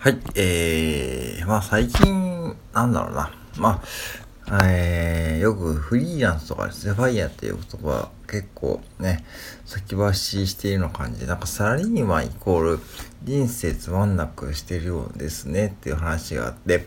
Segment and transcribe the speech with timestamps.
[0.00, 3.32] はい、えー、まあ最近、なんだろうな。
[3.56, 3.82] ま
[4.46, 9.24] あ、えー、よくフリーランスとかですね、ファイヤーっていう言葉結構ね、
[9.64, 12.78] 先走りしているような感じで、なんかサラリーマンイコール
[13.24, 16.86] 人生つまんなくしてるようですねっていう話があって、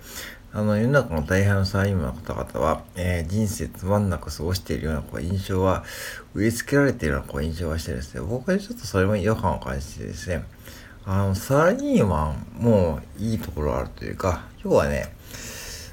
[0.54, 5.84] あの、世の中の大半のサラリーマンの方々は、えー、人生つまんなく過ごしているようなこう印象は、
[6.34, 10.46] 植え付けられているようなこう印象がしてるんですね、僕はちょっとそれも違和感を感じてですね、
[11.06, 15.14] あの、サラリーマンもいいところあるというか、今日はね、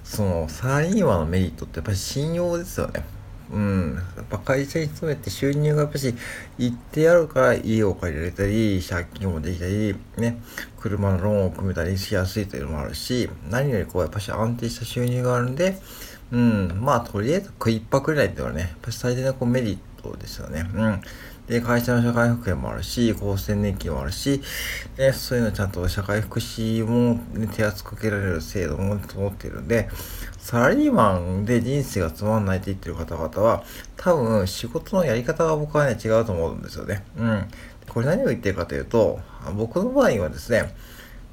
[0.05, 3.05] その、サラリーマンのメリットってやっぱり信用ですよね。
[3.51, 3.95] うん。
[4.17, 6.15] やっぱ会社に勤めて収入がやっぱし
[6.59, 10.41] 行ってやるから家を借りられたり、借金もできたり、ね、
[10.79, 15.79] 車のローンを組めたりしやすいというのもあるし、何よりこうやっぱし安定した収入があるんで、
[16.31, 20.69] うん、まあとりあえず食いっぱくらいっていうのはね、やっぱ最大のこうメリットですよね。
[20.75, 21.01] うん。
[21.49, 24.43] で、会社の社会保険もあるし、厚生年金もあるし、
[24.99, 29.89] ね、そういうのちゃんと社会福祉も、ね、手厚く受けられる制度も持っているんで、
[30.39, 33.65] サラリーマンで人生がつまんないって言ってる方々は、
[33.97, 37.05] 多分仕事のやり方が僕はね、違うと思うんですよね。
[37.17, 37.49] うん。
[37.89, 39.21] これ何を言ってるかというと、
[39.57, 40.75] 僕の場合はですね、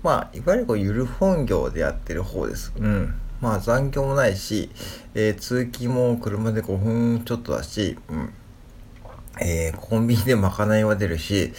[0.01, 2.71] まあ、いわゆるこう、ゆる本業でやってる方です。
[2.77, 3.15] うん。
[3.41, 4.69] まあ、残業もないし、
[5.13, 8.33] えー、通勤も車で5分ちょっとだし、うん。
[9.39, 11.53] えー、コンビニでまかないは出るし、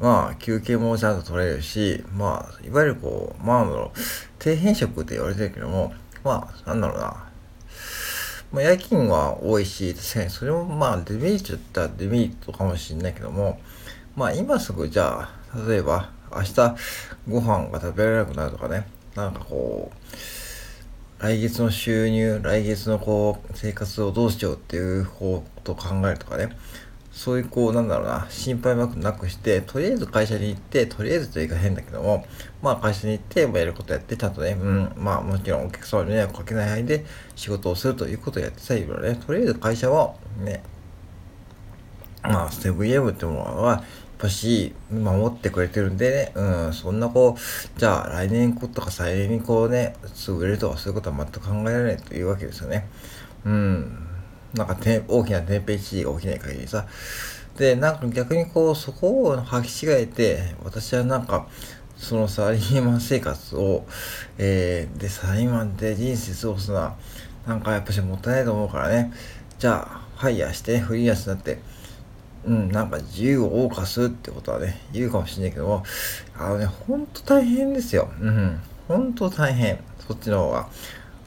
[0.00, 3.92] まあ、休憩もちゃんと取れるし、まあ、いわゆるこう、まあ、の、
[4.40, 7.24] 底辺職って言われてるけども、まあ、なんだろうな。
[8.52, 13.60] まあ、夜勤は多いし、確かにそれもまあ、デメリットったらデメリットかもしれないけども、
[14.16, 16.76] まあ、今すぐじゃあ、例えば、明日
[17.28, 26.56] ご飯が食べられなくなるとかね、なんかこう、来月の収入、来月のこう、生活をどうしようっていうことを考えるとかね、
[27.12, 32.26] そういうこう、なんだろうな、心配もなくして、とりあえず会社に行って、とりあえずというか変だけども、
[32.62, 37.04] まあ会社に行って、まあ、やることやって、ちゃんとね、うん、まあもちろんお客様に迷惑かけない範囲で
[37.36, 40.62] 仕事をするということをやってさえいるね、とりあえず会社は、ね、
[42.22, 43.84] まあ、セブンイレブンってものは、やっ
[44.18, 52.88] ぱし、守ってくれてるんでね、うん、そんなこう、じゃあ来年とか再来年にこうね、すぐ売れるとかそういうことは全く考えられないというわけですよね。
[53.44, 54.11] うん。
[54.54, 54.76] なんか
[55.08, 56.86] 大きな天平地が起きない限りさ。
[57.56, 61.46] で、なんか逆にこう、そこを履き違えて、私はなんか、
[61.96, 63.86] そのサラリーマン生活を、
[64.38, 66.96] えー、で、サラリーマンで人生過ごすのは、
[67.46, 69.12] なんかやっぱしもったいないと思うからね。
[69.58, 71.58] じゃあ、ファイヤーして、フリーランスになって、
[72.44, 75.84] うん、なんか自由を謳歌するってことはね、言うかもしれないけども、
[76.36, 78.10] あのね、ほんと大変ですよ。
[78.20, 79.78] うん、ほんと大変。
[80.06, 80.68] そっちの方が。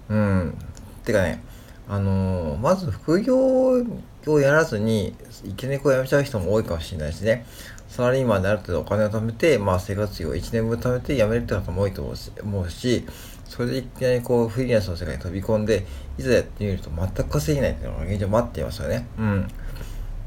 [0.09, 0.57] うん。
[1.05, 1.41] てかね、
[1.87, 3.83] あの、まず副業
[4.27, 7.45] をやらずに、いきなりこう辞めちゃう人も多いかもしれないですね。
[7.87, 12.13] サラリーマンである程度お金を貯めて、まあ生活費を1年分貯めて辞めるって方も多いと
[12.43, 13.05] 思うし、
[13.45, 15.85] それでいきなりこうフリーランスの世界に飛び込んで、
[16.17, 19.07] いざやってみると全く稼げないっていうのが現状待っていますよね。
[19.17, 19.47] うん。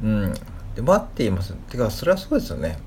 [0.02, 0.34] うん。
[0.76, 1.52] で、待っています。
[1.52, 2.78] てか、それはそうですよね。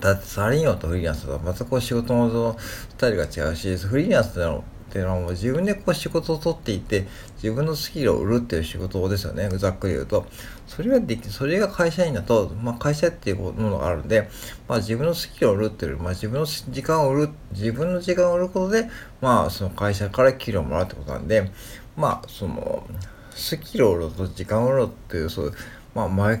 [0.00, 7.06] だってサラリーマンとフリーランスとはまたこう仕事のスタイルが違うし、フリーランスのっていうのはもう自分でこう仕事を取っていて、
[7.42, 9.48] 自分のスキルを売るっていう仕事ですよね。
[9.50, 10.26] ざっくり言うと。
[10.66, 14.30] それができ、それが会社員だと、まあ会社っていうものがあるんで、
[14.66, 18.88] まあ自分のスキルを売るっていう、まあ自分の時間を売る、自分の時間を売ることで、
[19.20, 21.50] まあその会社から給料をもらうってことなんで、
[21.94, 22.86] まあその、
[23.32, 25.52] スキルを売ると時間を売るっていう、そういう、
[25.94, 26.38] まあ真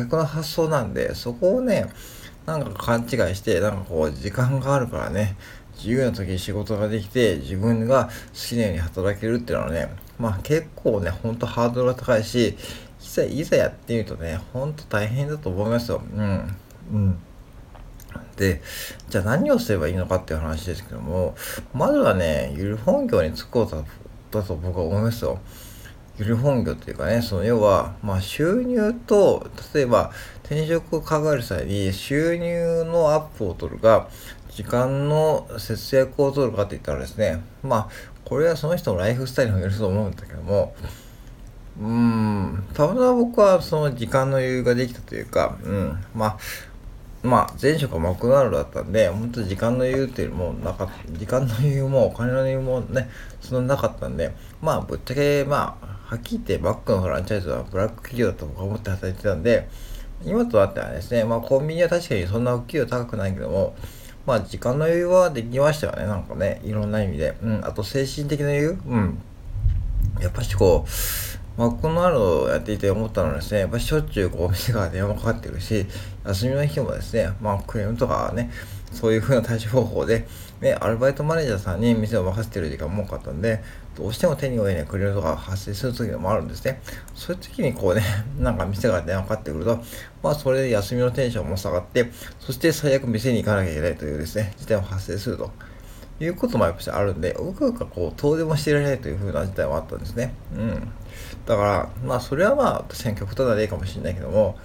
[0.00, 1.90] 逆の発想なんで、そこをね、
[2.46, 5.36] なんか勘違いして、なんかこう時間があるからね、
[5.80, 12.56] 自由な時に仕事ができて、自分が好きなように働けるっていうのはね、まあ結構ね、ほんとハードルが高いし、
[13.02, 16.02] いざ、いざやってみるとね、ほんと大変だと思いますよ。
[16.14, 16.56] うん。
[16.92, 17.18] うん。
[18.36, 18.60] で、
[19.08, 21.34] じゃあ何をすればいいのかっていう話ですけども、
[21.72, 23.84] まずはね、ゆる本業に就こうと、
[24.30, 25.38] だと僕は思いますよ。
[26.18, 30.12] ゆる本業っていうかね、その要は、まあ収入と、例えば
[30.44, 34.08] 転職を考える際に収入のアップを取るか、
[34.50, 37.88] 時間の節約を取るかって言ったらですね、まあ、
[38.24, 40.74] これはその人のライフスタイルにもよると思うんだけども、
[41.80, 46.38] うん、たまたま僕はその時間の余裕ができたというか、うん、まあ、
[47.22, 53.10] まあ、前職はマクドナルドだったんで、本当時間の余裕っていうのもなか、時間の余裕もお金の余裕もね、
[53.40, 59.68] そんななかったんで、まあ、ぶっちゃけ、まあ、はっきり言ってバックのフランチャイズはブラック企業だと僕は思って働いてたんで、
[60.24, 63.74] 今となってはですね、まあ、コンビニは確かにそんなお給料高くないけども、
[64.30, 67.34] まあ、時間の余裕はできましたよね、なんかね、いろんな意味で。
[67.42, 68.78] うん、あと精神的な余裕？
[68.86, 69.18] うん。
[70.20, 75.84] やっぱしこう、マックドナルをやっていて思ったのはですね、やっぱしょっちゅうこう、店から電話かかってるし、
[76.24, 78.52] 休みの日もですね、まあ、クレームとかね、
[78.92, 80.28] そういう風な対処方法で、
[80.60, 83.64] ね、アルバイトマネージャーさんに店を任せてる時間も多かったんで、
[84.00, 86.80] どうしても手に負えないクレームとか発生する時もあるんですね。
[87.14, 88.02] そういう時にこうね、
[88.40, 89.78] なんか店が電話かかってくると、
[90.22, 95.50] まあそれで休みのテンションも下がって、そして最悪店に行かなきゃいけないというですね、事態も発生すると。
[96.18, 100.34] いうこともやっぱりあるんで、僕がこう、遠出もしていられないという風な事態もあったんですね。
[100.54, 100.92] うん。
[101.46, 104.58] だから、まあそれはまあ、確かに極端な例かもしれないけども、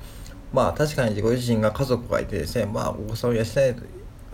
[0.52, 3.76] まあ確かにご自身が家族がいてですね、まあお子さんを養え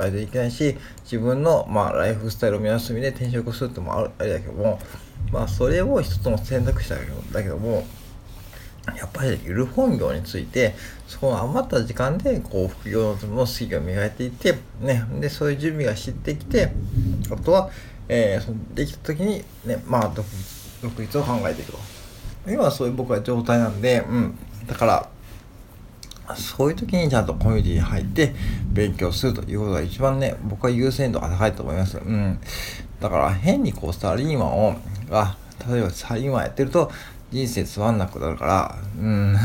[0.02, 4.80] ないといけないし、自分のまあライフスタイルを見直す意味で転職するってもあるあれだけども、
[5.32, 7.86] まあそれを一つの選択肢だけどだけども、
[8.98, 10.74] やっぱりゆる本業について、
[11.08, 16.72] その余った時間で、こう、副業のスキルを磨いていって、ね、で、そういう準備が知ってきて、
[17.30, 17.70] あとは、
[18.10, 20.26] えー、そのできた時に、ね、まあ、独
[21.00, 21.78] 立を考えていくと。
[22.48, 24.36] 今はそういう僕は状態なんで、うん。
[24.66, 25.10] だから、
[26.36, 28.34] そういう時にちゃんとコミュニティに入って
[28.72, 31.98] 勉強するということが一番ね、僕は優先度が高いと思います。
[31.98, 32.40] うん。
[33.00, 34.76] だから変にこうサラリーマンを、
[35.10, 35.36] が、
[35.70, 36.92] 例えばサラリーマンやってると
[37.32, 39.36] 人生つまんなくなるから、うん。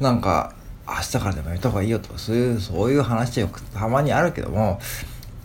[0.00, 0.54] なんか、
[0.86, 4.80] 明日からでもやめた方がいいよとか、そういう、そういう話よくたまにあるけども、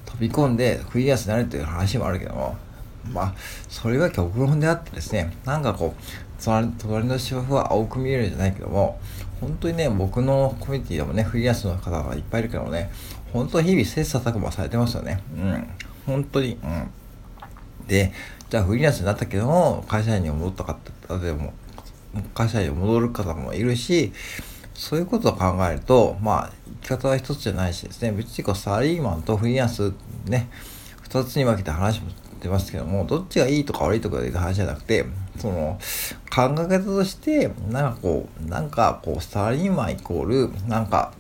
[0.06, 2.58] 飛び込んでフリーランスになるという話もあるけども、
[3.06, 3.34] まあ、
[3.70, 6.04] それが極論であってですね、なんかこう、
[6.42, 9.00] 隣の芝生は青く見えるんじゃないけども、
[9.42, 12.92] 本当にね、僕のコミュニティでもね、フリーランスの方がいっぱいいるけどね、
[13.34, 15.22] 本当に日々切磋琢磨されてますよね。
[15.36, 15.68] うん。
[16.06, 16.58] 本当に。
[16.64, 16.92] うん。
[17.88, 18.12] で、
[18.50, 21.54] じゃあフリーランスになったけども、会社員に戻ったかったでも、
[22.34, 24.12] 会社員に戻る方もいるし、
[24.74, 26.52] そういうことを考えると、まあ、
[26.82, 29.94] 生き方は一つじゃないしですね、別にこうサラリーマンとフリーランス
[30.26, 30.50] ね、
[31.02, 32.08] 二つに分けて話も
[32.42, 35.06] 出ますけども、どっちがいいとか悪いとかいう話じゃなくて、
[35.38, 35.80] その、
[36.34, 41.14] 考え方として、なんかこう、なんかこう、サラリーマンイコール、なんか、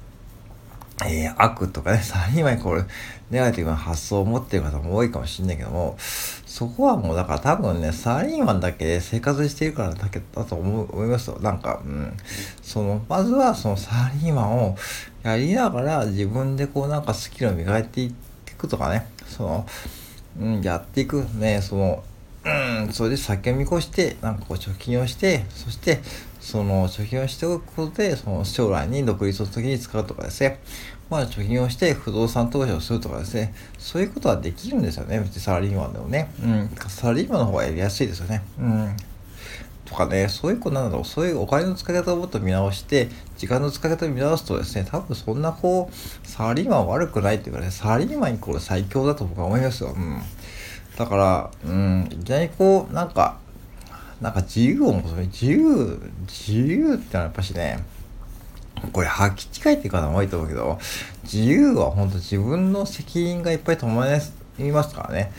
[1.06, 2.86] えー、悪とかね、 サラリーマンイコール、
[3.31, 11.39] ネガティブな発想を持ってる方も多いかもしれないけども、そこはもうだから多分ね、サラリーマンだけで生活してるからだけだと思思いますよ。
[11.39, 12.18] なんか、うん。
[12.62, 14.77] その、まずはそのサラリーマンを
[15.24, 18.13] やりながら自分でこうなんかスキルを磨いてい
[18.57, 19.66] くとかね、その、
[20.38, 22.04] うん、やっていくね、その、
[22.46, 22.50] う
[22.90, 26.00] ん、それで先を見越して、なんかこう貯金をして、そして、
[26.40, 30.60] その貯金をしておくことで、その将来に独立するときに使うとかですね、
[31.10, 36.31] まあ貯金をして不動産投資をするとかですね、そういうことはできるんですよね、別にサラリーマンでもね。
[36.42, 38.42] うん、サラリーマンの方がやりやすいですよね。
[38.60, 38.96] うん。
[39.90, 49.96] とかね、そういう子なんだろう、そういうお金の使い方をもっと見直して、時間の使い方を見直すとですね、多分そんなこう、サラリーマン悪くないっていうかね、サラリーマンイコール最強だと僕は思いますよ。
[49.96, 50.22] うん。
[50.96, 53.40] だから、うん、いきなりこう、なんか、
[54.22, 57.80] なんか自由を求め、自由、自由ってのはやっぱしね、
[58.94, 60.78] これ、履き違えっていう方も多いと思うけど、
[61.24, 64.06] 自由は本当自分の責任がいっぱい伴
[64.60, 65.32] いますからね。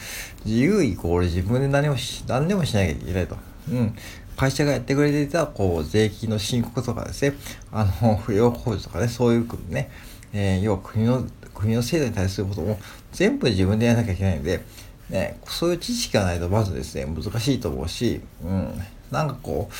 [0.44, 3.36] 自由イコール自分で何もし、何でもしなきゃいけないと。
[3.70, 3.96] うん。
[4.40, 7.34] 会社がやってくれていた、こう、税金の申告とかですね、
[7.70, 9.90] あの、 扶養控除とかね、そういうね、
[10.32, 12.80] えー、要は国の、国の制度に対することも
[13.12, 14.62] 全部自分でやらなきゃいけないんで、
[15.10, 19.74] ね、そういう知識がないとまずですね、難しいと思うし、うん、なんかこう、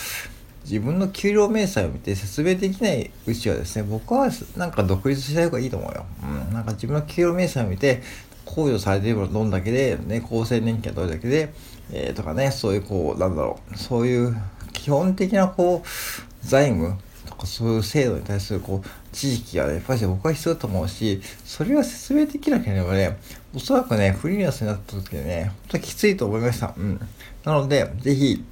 [0.65, 4.29] 自分の給料明細を見て説明できないうちはですね、僕は
[4.59, 6.05] なんか独立した方がいいと思うよ。
[6.23, 8.03] うん、なんか自分の給料明細を見て、
[8.51, 11.53] 控除されているのどんだけで、ね、厚生年金はどれだけで、
[11.93, 14.37] えー、とかね、そういうこう、なんだろう、そういう
[14.73, 23.19] 基本的なこう、財務とかそういう制度に対するこう、知識がね、やっぱり僕は必要だと思うし、それは説明できなければね、
[23.55, 26.75] おそらくね、フリーランスになった時でね、本当にきついと思いました。
[26.77, 27.01] うん。
[27.45, 28.45] なので、ぜひ、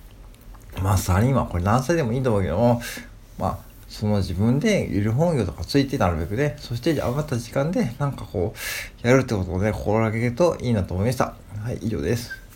[0.83, 2.83] まあ、サラリーマン、これ何歳でもいいと思うけども、
[3.39, 8.55] まあ、その自分でいる本業とかついてなるべくね、そして上がった時間でなんかこ
[9.03, 11.35] う、やるってことをね、心がけるといいなと思いました。
[11.63, 12.48] はい、以上です。